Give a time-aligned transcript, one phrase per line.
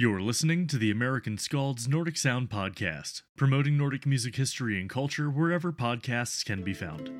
[0.00, 5.28] You're listening to the American Skald's Nordic Sound Podcast, promoting Nordic music history and culture
[5.28, 7.10] wherever podcasts can be found.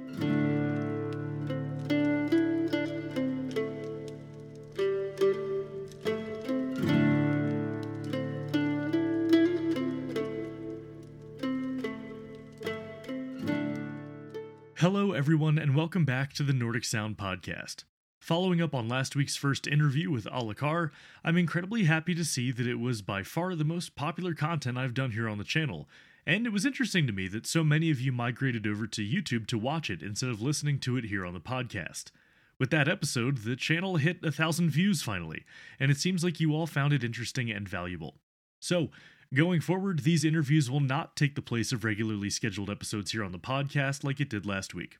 [14.79, 17.85] Hello, everyone, and welcome back to the Nordic Sound Podcast.
[18.31, 20.93] Following up on last week's first interview with Alakar,
[21.25, 24.95] I'm incredibly happy to see that it was by far the most popular content I've
[24.95, 25.89] done here on the channel,
[26.25, 29.49] and it was interesting to me that so many of you migrated over to YouTube
[29.49, 32.13] to watch it instead of listening to it here on the podcast.
[32.57, 35.45] With that episode, the channel hit a thousand views finally,
[35.81, 38.15] and it seems like you all found it interesting and valuable.
[38.61, 38.91] So,
[39.35, 43.33] going forward, these interviews will not take the place of regularly scheduled episodes here on
[43.33, 44.99] the podcast like it did last week.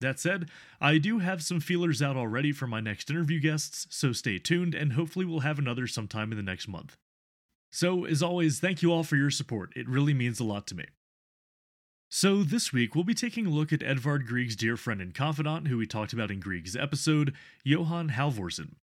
[0.00, 0.50] That said,
[0.80, 4.74] I do have some feelers out already for my next interview guests, so stay tuned
[4.74, 6.96] and hopefully we'll have another sometime in the next month.
[7.72, 9.72] So, as always, thank you all for your support.
[9.74, 10.84] It really means a lot to me.
[12.08, 15.68] So, this week we'll be taking a look at Edvard Grieg's dear friend and confidant,
[15.68, 18.76] who we talked about in Grieg's episode, Johan Halvorsen.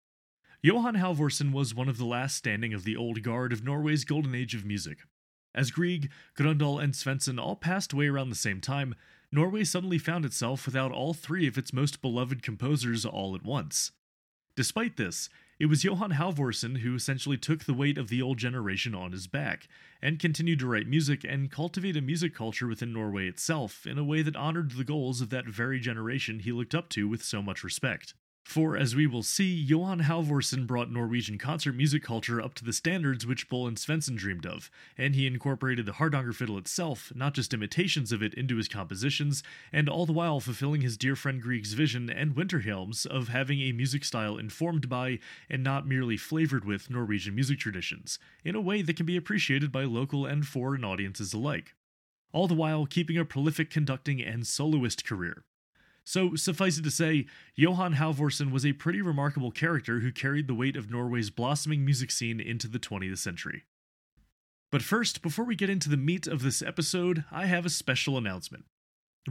[0.61, 4.33] Johan Halvorsen was one of the last standing of the old guard of Norway's golden
[4.33, 4.99] age of music.
[5.55, 8.95] As Grieg, Grøndahl, and Svendsen all passed away around the same time,
[9.33, 13.91] Norway suddenly found itself without all three of its most beloved composers all at once.
[14.55, 18.93] Despite this, it was Johan Halvorsen who essentially took the weight of the old generation
[18.93, 19.67] on his back,
[20.03, 24.03] and continued to write music and cultivate a music culture within Norway itself in a
[24.03, 27.41] way that honored the goals of that very generation he looked up to with so
[27.41, 28.13] much respect.
[28.43, 32.73] For, as we will see, Johan Halvorsen brought Norwegian concert music culture up to the
[32.73, 37.33] standards which Bull and Svendsen dreamed of, and he incorporated the Hardanger fiddle itself, not
[37.33, 41.41] just imitations of it, into his compositions, and all the while fulfilling his dear friend
[41.41, 45.19] Grieg's vision and Winterhjelm's of having a music style informed by,
[45.49, 49.71] and not merely flavored with, Norwegian music traditions, in a way that can be appreciated
[49.71, 51.73] by local and foreign audiences alike.
[52.33, 55.45] All the while keeping a prolific conducting and soloist career.
[56.05, 60.53] So, suffice it to say, Johan Halvorsen was a pretty remarkable character who carried the
[60.53, 63.63] weight of Norway's blossoming music scene into the 20th century.
[64.69, 68.17] But first, before we get into the meat of this episode, I have a special
[68.17, 68.65] announcement.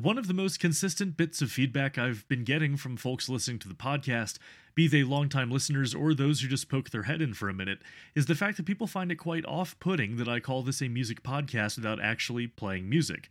[0.01, 3.69] One of the most consistent bits of feedback I've been getting from folks listening to
[3.69, 4.39] the podcast,
[4.75, 7.81] be they longtime listeners or those who just poke their head in for a minute,
[8.15, 10.89] is the fact that people find it quite off putting that I call this a
[10.89, 13.29] music podcast without actually playing music.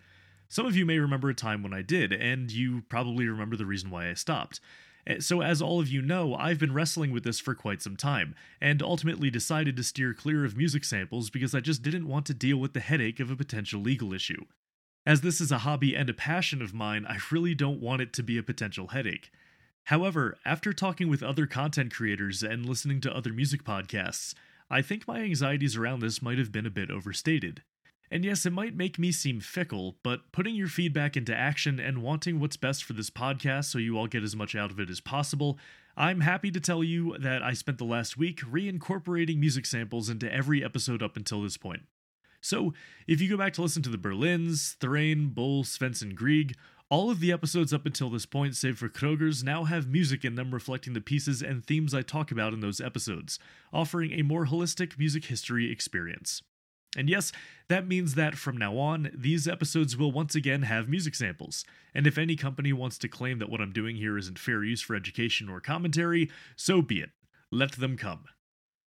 [0.51, 3.65] Some of you may remember a time when I did, and you probably remember the
[3.65, 4.59] reason why I stopped.
[5.07, 7.95] Eh, so, as all of you know, I've been wrestling with this for quite some
[7.95, 12.25] time, and ultimately decided to steer clear of music samples because I just didn't want
[12.25, 14.43] to deal with the headache of a potential legal issue.
[15.05, 18.11] As this is a hobby and a passion of mine, I really don't want it
[18.11, 19.31] to be a potential headache.
[19.85, 24.33] However, after talking with other content creators and listening to other music podcasts,
[24.69, 27.63] I think my anxieties around this might have been a bit overstated.
[28.13, 32.03] And yes, it might make me seem fickle, but putting your feedback into action and
[32.03, 34.89] wanting what's best for this podcast so you all get as much out of it
[34.89, 35.57] as possible,
[35.95, 40.31] I'm happy to tell you that I spent the last week reincorporating music samples into
[40.31, 41.83] every episode up until this point.
[42.41, 42.73] So,
[43.07, 46.55] if you go back to listen to the Berlins, Thrane, Bull, Svendsen, Grieg,
[46.89, 50.35] all of the episodes up until this point, save for Kroger's, now have music in
[50.35, 53.39] them reflecting the pieces and themes I talk about in those episodes,
[53.71, 56.41] offering a more holistic music history experience.
[56.97, 57.31] And yes,
[57.69, 61.63] that means that from now on, these episodes will once again have music samples.
[61.93, 64.81] And if any company wants to claim that what I'm doing here isn't fair use
[64.81, 67.11] for education or commentary, so be it.
[67.49, 68.25] Let them come.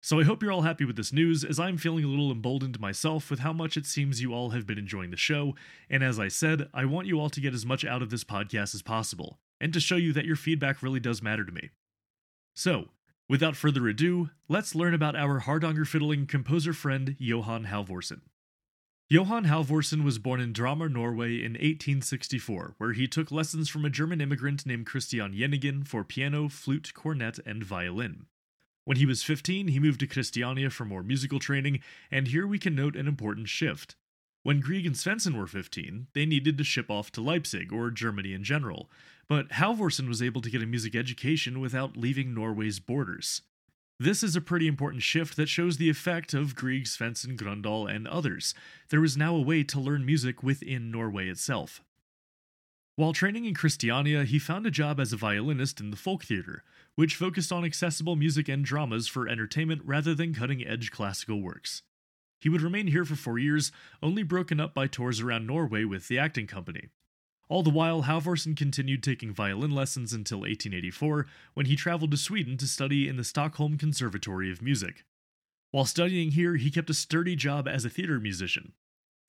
[0.00, 2.78] So I hope you're all happy with this news, as I'm feeling a little emboldened
[2.78, 5.56] myself with how much it seems you all have been enjoying the show,
[5.90, 8.22] and as I said, I want you all to get as much out of this
[8.22, 11.70] podcast as possible, and to show you that your feedback really does matter to me.
[12.54, 12.90] So,
[13.28, 18.22] Without further ado, let's learn about our Hardanger fiddling composer friend Johan Halvorsen.
[19.10, 23.90] Johan Halvorsen was born in Drammen, Norway in 1864, where he took lessons from a
[23.90, 28.26] German immigrant named Christian Jennegen for piano, flute, cornet, and violin.
[28.86, 32.58] When he was 15, he moved to Christiania for more musical training, and here we
[32.58, 33.96] can note an important shift.
[34.42, 38.32] When Grieg and Svendsen were 15, they needed to ship off to Leipzig, or Germany
[38.32, 38.90] in general,
[39.28, 43.42] but Halvorsen was able to get a music education without leaving Norway's borders.
[44.00, 48.06] This is a pretty important shift that shows the effect of Grieg, Svendsen, Grøndahl, and
[48.06, 48.54] others.
[48.90, 51.82] There was now a way to learn music within Norway itself.
[52.94, 56.64] While training in Christiania, he found a job as a violinist in the folk theater,
[56.94, 61.82] which focused on accessible music and dramas for entertainment rather than cutting edge classical works.
[62.40, 63.72] He would remain here for four years,
[64.02, 66.88] only broken up by tours around Norway with the acting company.
[67.48, 72.58] All the while, Halvorsen continued taking violin lessons until 1884, when he traveled to Sweden
[72.58, 75.04] to study in the Stockholm Conservatory of Music.
[75.70, 78.72] While studying here, he kept a sturdy job as a theatre musician.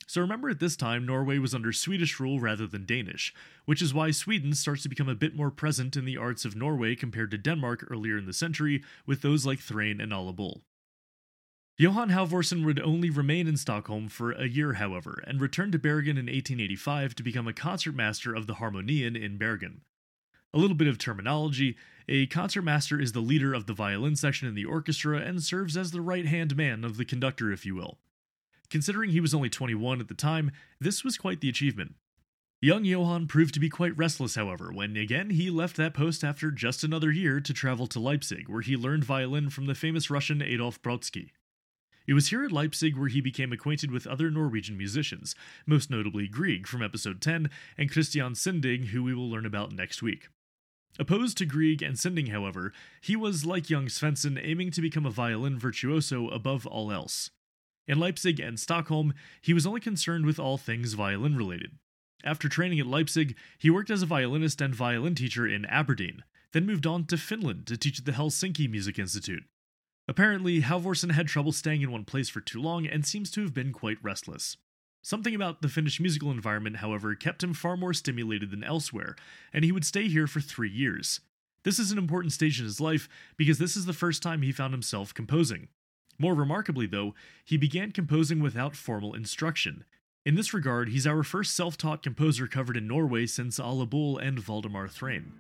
[0.06, 3.34] So remember at this time, Norway was under Swedish rule rather than Danish,
[3.66, 6.56] which is why Sweden starts to become a bit more present in the arts of
[6.56, 10.64] Norway compared to Denmark earlier in the century, with those like Thrane and Ole Bull.
[11.80, 16.18] Johan Halvorsen would only remain in Stockholm for a year, however, and returned to Bergen
[16.18, 19.80] in 1885 to become a concertmaster of the Harmonien in Bergen.
[20.54, 21.78] A little bit of terminology
[22.10, 25.92] a concertmaster is the leader of the violin section in the orchestra and serves as
[25.92, 27.98] the right hand man of the conductor, if you will.
[28.70, 31.96] Considering he was only 21 at the time, this was quite the achievement.
[32.60, 36.52] Young Johan proved to be quite restless, however, when again he left that post after
[36.52, 40.42] just another year to travel to Leipzig, where he learned violin from the famous Russian
[40.42, 41.30] Adolf Brodsky.
[42.10, 45.36] It was here at Leipzig where he became acquainted with other Norwegian musicians,
[45.68, 50.02] most notably Grieg from episode 10 and Christian Sinding, who we will learn about next
[50.02, 50.28] week.
[50.98, 55.12] Opposed to Grieg and Sinding, however, he was, like young Svendsen, aiming to become a
[55.12, 57.30] violin virtuoso above all else.
[57.88, 61.74] In Leipzig and Stockholm, he was only concerned with all things violin related.
[62.24, 66.24] After training at Leipzig, he worked as a violinist and violin teacher in Aberdeen,
[66.54, 69.44] then moved on to Finland to teach at the Helsinki Music Institute.
[70.10, 73.54] Apparently, Halvorsen had trouble staying in one place for too long and seems to have
[73.54, 74.58] been quite restless.
[75.04, 79.16] Something about the Finnish musical environment, however, kept him far more stimulated than elsewhere,
[79.54, 81.20] and he would stay here for three years.
[81.62, 83.08] This is an important stage in his life
[83.38, 85.68] because this is the first time he found himself composing.
[86.18, 87.14] More remarkably, though,
[87.46, 89.86] he began composing without formal instruction.
[90.26, 94.18] In this regard, he's our first self taught composer covered in Norway since Ole Bull
[94.18, 95.34] and Valdemar Thrane.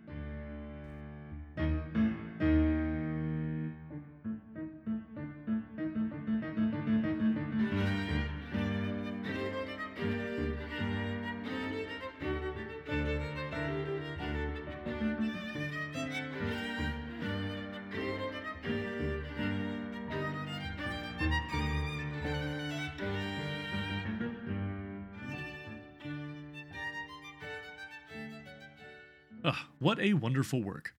[29.50, 30.94] Ugh, what a wonderful work.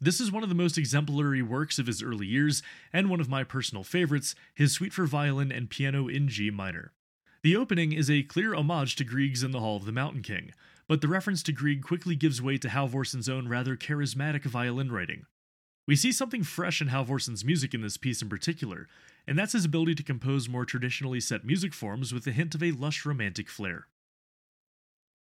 [0.00, 2.62] This is one of the most exemplary works of his early years,
[2.94, 6.92] and one of my personal favorites, his Suite for Violin and Piano in G minor.
[7.42, 10.52] The opening is a clear homage to Grieg's In the Hall of the Mountain King,
[10.88, 15.26] but the reference to Grieg quickly gives way to Halvorsen's own rather charismatic violin writing.
[15.86, 18.88] We see something fresh in Halvorsen's music in this piece in particular,
[19.26, 22.62] and that's his ability to compose more traditionally set music forms with a hint of
[22.62, 23.88] a lush romantic flair.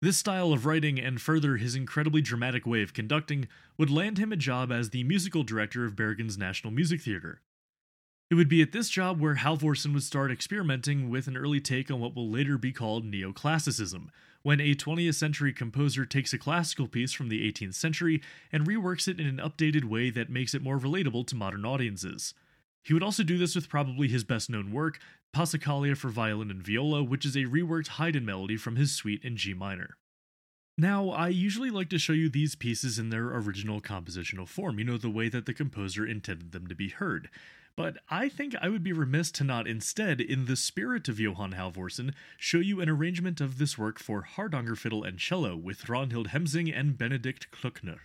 [0.00, 4.30] This style of writing, and further his incredibly dramatic way of conducting, would land him
[4.30, 7.40] a job as the musical director of Bergen's National Music Theatre.
[8.30, 11.90] It would be at this job where Halvorsen would start experimenting with an early take
[11.90, 14.10] on what will later be called neoclassicism,
[14.42, 18.22] when a 20th century composer takes a classical piece from the 18th century
[18.52, 22.34] and reworks it in an updated way that makes it more relatable to modern audiences.
[22.88, 24.98] He would also do this with probably his best known work,
[25.36, 29.36] Passacaglia for violin and viola, which is a reworked Haydn melody from his suite in
[29.36, 29.98] G minor.
[30.78, 34.86] Now, I usually like to show you these pieces in their original compositional form, you
[34.86, 37.28] know, the way that the composer intended them to be heard.
[37.76, 41.52] But I think I would be remiss to not instead, in the spirit of Johan
[41.52, 46.28] Halvorsen, show you an arrangement of this work for Hardanger fiddle and cello with Ragnhild
[46.28, 47.98] Hemsing and Benedikt Klöckner.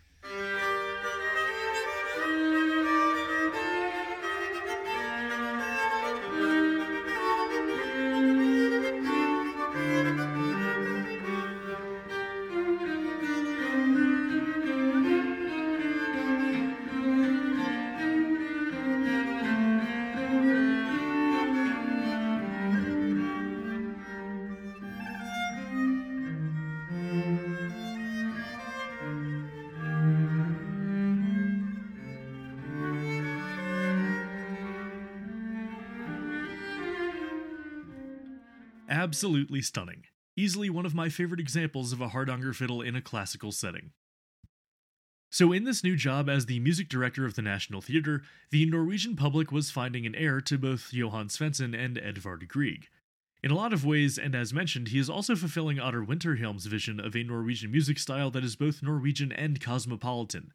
[39.03, 40.05] Absolutely stunning.
[40.38, 43.91] Easily one of my favorite examples of a Hardanger fiddle in a classical setting.
[45.29, 49.17] So, in this new job as the music director of the National Theatre, the Norwegian
[49.17, 52.88] public was finding an heir to both Johan Svendsen and Edvard Grieg.
[53.43, 57.01] In a lot of ways, and as mentioned, he is also fulfilling Ottar Winterhjelm's vision
[57.01, 60.53] of a Norwegian music style that is both Norwegian and cosmopolitan,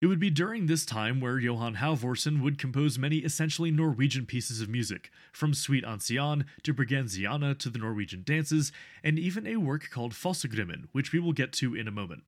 [0.00, 4.60] it would be during this time where Johan Halvorsen would compose many essentially Norwegian pieces
[4.60, 8.72] of music, from Suite Ancien to Bergensiana to the Norwegian dances,
[9.02, 12.24] and even a work called Fossegrimen, which we will get to in a moment.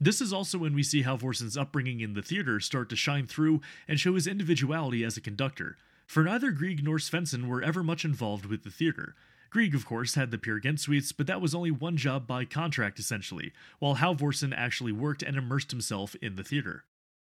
[0.00, 3.60] This is also when we see Halvorsen's upbringing in the theatre start to shine through
[3.88, 5.76] and show his individuality as a conductor,
[6.06, 9.14] for neither Grieg nor Svendsen were ever much involved with the theatre.
[9.50, 12.98] Grieg, of course, had the Gynt suites, but that was only one job by contract
[12.98, 16.84] essentially, while Halvorsen actually worked and immersed himself in the theatre.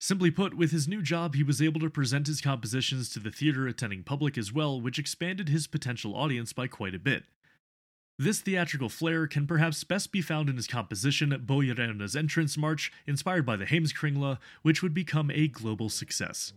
[0.01, 3.33] Simply put, with his new job, he was able to present his compositions to the
[3.33, 7.25] theater attending public as well, which expanded his potential audience by quite a bit.
[8.17, 13.45] This theatrical flair can perhaps best be found in his composition Boyarena's Entrance March, inspired
[13.45, 16.53] by the Heimskringla, which would become a global success.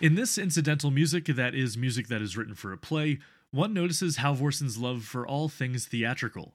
[0.00, 3.18] In this incidental music, that is music that is written for a play,
[3.50, 6.54] one notices Halvorsen's love for all things theatrical.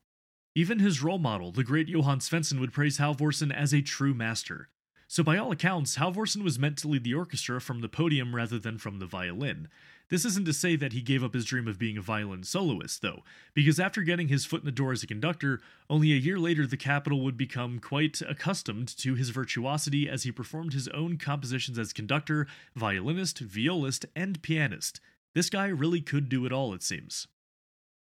[0.55, 4.69] Even his role model, the great Johan Svendsen, would praise Halvorsen as a true master.
[5.09, 8.59] So, by all accounts, Halvorsen was meant to lead the orchestra from the podium rather
[8.59, 9.67] than from the violin,
[10.10, 13.01] this isn't to say that he gave up his dream of being a violin soloist,
[13.01, 16.38] though, because after getting his foot in the door as a conductor, only a year
[16.38, 21.17] later the Capitol would become quite accustomed to his virtuosity as he performed his own
[21.17, 25.00] compositions as conductor, violinist, violist, and pianist.
[25.33, 27.27] This guy really could do it all, it seems.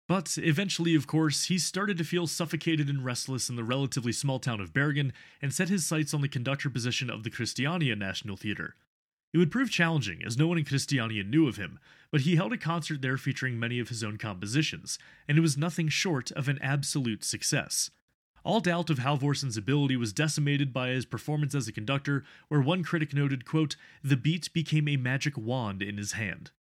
[0.07, 4.39] But eventually, of course, he started to feel suffocated and restless in the relatively small
[4.39, 8.37] town of Bergen and set his sights on the conductor position of the Christiania National
[8.37, 8.75] Theatre.
[9.35, 11.77] It would prove challenging, as no one in Christiania knew of him,
[12.09, 15.57] but he held a concert there featuring many of his own compositions, and it was
[15.57, 17.91] nothing short of an absolute success.
[18.45, 22.81] All doubt of Halvorsen's ability was decimated by his performance as a conductor, where one
[22.81, 26.51] critic noted, quote, the beat became a magic wand in his hand.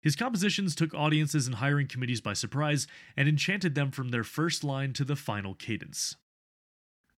[0.00, 2.86] His compositions took audiences and hiring committees by surprise
[3.18, 6.16] and enchanted them from their first line to the final cadence.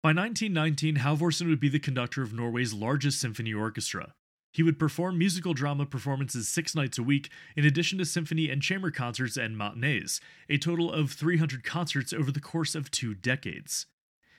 [0.01, 4.15] By 1919, Halvorsen would be the conductor of Norway's largest symphony orchestra.
[4.55, 8.61] He would perform musical drama performances six nights a week, in addition to symphony and
[8.61, 13.85] chamber concerts and matinees, a total of 300 concerts over the course of two decades.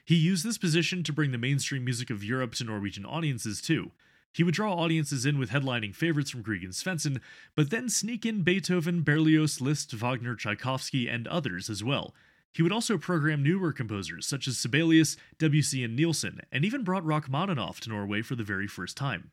[0.06, 3.90] He used this position to bring the mainstream music of Europe to Norwegian audiences, too.
[4.32, 7.20] He would draw audiences in with headlining favorites from Grieg and Svendsen,
[7.54, 12.14] but then sneak in Beethoven, Berlioz, Liszt, Wagner, Tchaikovsky, and others as well.
[12.54, 17.04] He would also program newer composers such as Sibelius, Debussy, and Nielsen, and even brought
[17.04, 19.32] Rachmaninoff to Norway for the very first time.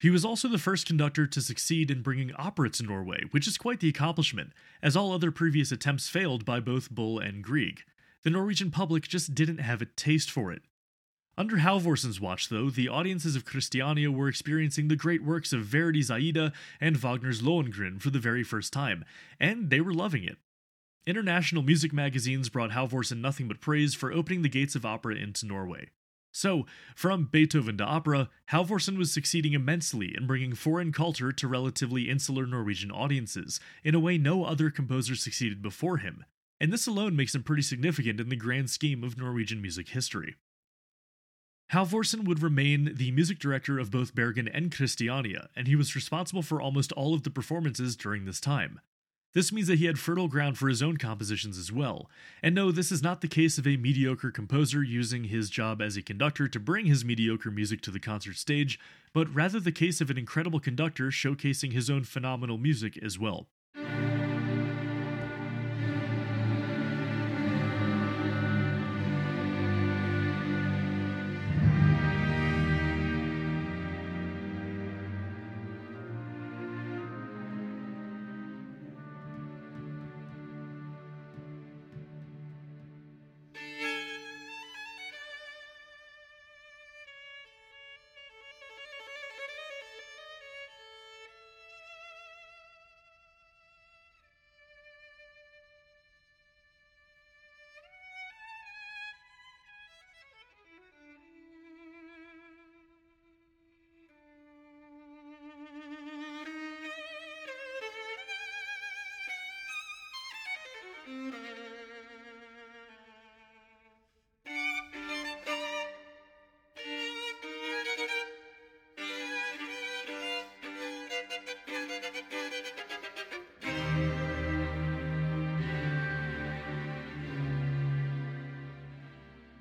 [0.00, 3.58] He was also the first conductor to succeed in bringing opera to Norway, which is
[3.58, 7.82] quite the accomplishment, as all other previous attempts failed by both Bull and Grieg.
[8.22, 10.62] The Norwegian public just didn't have a taste for it.
[11.36, 16.10] Under Halvorsen's watch, though, the audiences of Christiania were experiencing the great works of Verdi's
[16.10, 19.04] Aida and Wagner's Lohengrin for the very first time,
[19.38, 20.38] and they were loving it.
[21.06, 25.46] International music magazines brought Halvorsen nothing but praise for opening the gates of opera into
[25.46, 25.90] Norway.
[26.32, 32.10] So, from Beethoven to opera, Halvorsen was succeeding immensely in bringing foreign culture to relatively
[32.10, 36.24] insular Norwegian audiences, in a way no other composer succeeded before him,
[36.60, 40.36] and this alone makes him pretty significant in the grand scheme of Norwegian music history.
[41.72, 46.42] Halvorsen would remain the music director of both Bergen and Christiania, and he was responsible
[46.42, 48.80] for almost all of the performances during this time.
[49.34, 52.10] This means that he had fertile ground for his own compositions as well.
[52.42, 55.96] And no, this is not the case of a mediocre composer using his job as
[55.96, 58.80] a conductor to bring his mediocre music to the concert stage,
[59.12, 63.46] but rather the case of an incredible conductor showcasing his own phenomenal music as well.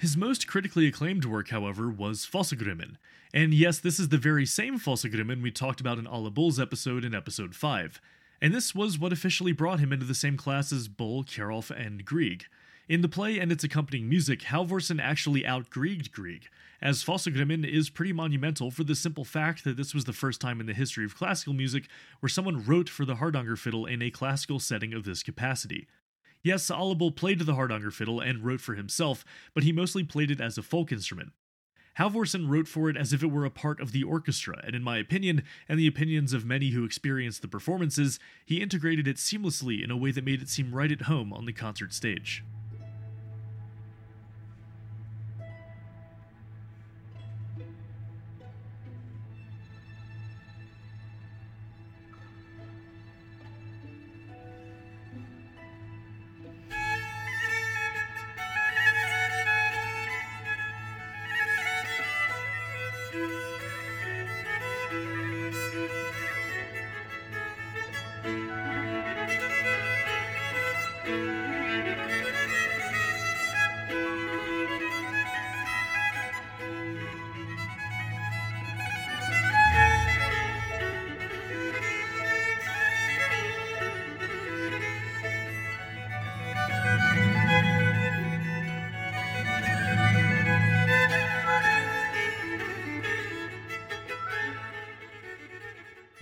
[0.07, 2.95] His most critically acclaimed work, however, was Fossegrimen.
[3.33, 7.03] And yes, this is the very same Fossegrimen we talked about in Ole Bull's episode
[7.03, 7.99] in episode 5.
[8.41, 12.05] And this was what officially brought him into the same class as Bull, Kjerulf, and
[12.05, 12.45] Grieg.
[12.87, 16.47] In the play and its accompanying music, Halvorsen actually out-Grieged Grieg,
[16.81, 20.61] as Fossegrimen is pretty monumental for the simple fact that this was the first time
[20.61, 21.89] in the history of classical music
[22.21, 25.85] where someone wrote for the Hardanger fiddle in a classical setting of this capacity.
[26.47, 30.39] Yes, Ole played the Hardanger fiddle and wrote for himself, but he mostly played it
[30.39, 31.33] as a folk instrument.
[31.99, 34.81] Halvorsen wrote for it as if it were a part of the orchestra, and in
[34.81, 39.83] my opinion, and the opinions of many who experienced the performances, he integrated it seamlessly
[39.83, 42.45] in a way that made it seem right at home on the concert stage.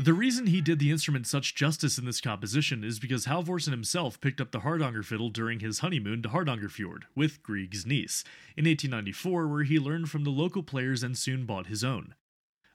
[0.06, 4.22] The reason he did the instrument such justice in this composition is because Halvorsen himself
[4.22, 8.24] picked up the Hardanger fiddle during his honeymoon to Hardangerfjord with Grieg's niece
[8.56, 12.14] in 1894, where he learned from the local players and soon bought his own.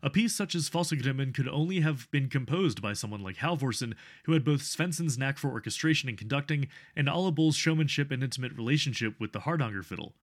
[0.03, 3.95] A piece such as Fossegrimen could only have been composed by someone like Halvorsen,
[4.25, 8.57] who had both Svendsen's knack for orchestration and conducting, and Ole Bull's showmanship and intimate
[8.57, 10.17] relationship with the Hardanger fiddle.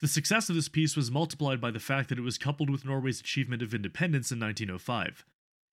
[0.00, 2.84] The success of this piece was multiplied by the fact that it was coupled with
[2.84, 5.24] Norway's achievement of independence in 1905.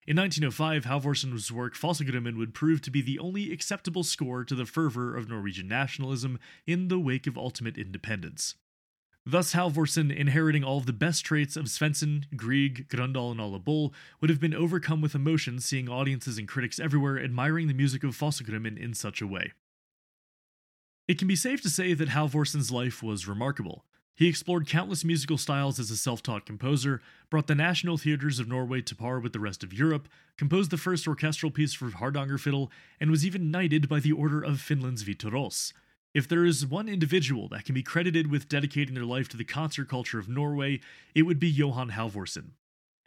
[0.09, 4.65] In 1905, Halvorsen's work Fossegrimen would prove to be the only acceptable score to the
[4.65, 8.55] fervor of Norwegian nationalism in the wake of ultimate independence.
[9.23, 14.31] Thus, Halvorsen, inheriting all of the best traits of Svendsen, Grieg, Grøndahl, and Bull, would
[14.31, 18.79] have been overcome with emotion seeing audiences and critics everywhere admiring the music of Fossegrimen
[18.79, 19.51] in such a way.
[21.07, 23.85] It can be safe to say that Halvorsen's life was remarkable.
[24.19, 28.49] He explored countless musical styles as a self taught composer, brought the national theaters of
[28.49, 32.37] Norway to par with the rest of Europe, composed the first orchestral piece for Hardanger
[32.37, 35.71] fiddle, and was even knighted by the Order of Finland's Vita Ros.
[36.13, 39.45] If there is one individual that can be credited with dedicating their life to the
[39.45, 40.81] concert culture of Norway,
[41.15, 42.55] it would be Johan Halvorsen.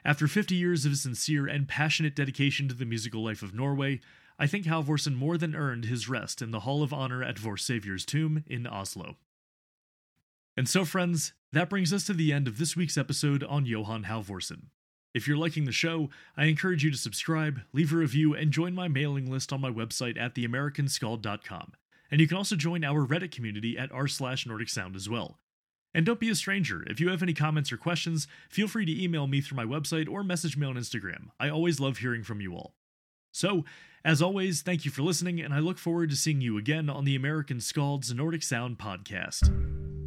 [0.07, 4.01] After 50 years of sincere and passionate dedication to the musical life of Norway,
[4.39, 7.59] I think Halvorsen more than earned his rest in the Hall of Honor at Vår
[7.59, 9.19] Savior's tomb in Oslo.
[10.57, 14.05] And so, friends, that brings us to the end of this week's episode on Johan
[14.05, 14.67] Halvorsen.
[15.15, 18.75] If you're liking the show, I encourage you to subscribe, leave a review, and join
[18.75, 21.73] my mailing list on my website at theamericanskald.com.
[22.11, 25.39] And you can also join our Reddit community at r slash Nordic Sound as well.
[25.95, 26.83] And don't be a stranger.
[26.87, 30.09] If you have any comments or questions, feel free to email me through my website
[30.09, 31.29] or message me on Instagram.
[31.39, 32.75] I always love hearing from you all.
[33.33, 33.65] So,
[34.05, 37.05] as always, thank you for listening, and I look forward to seeing you again on
[37.05, 40.02] the American Skald's Nordic Sound podcast.